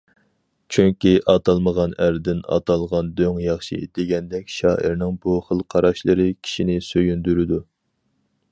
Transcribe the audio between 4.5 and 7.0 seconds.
شائىرنىڭ بۇ خىل قاراشلىرى كىشىنى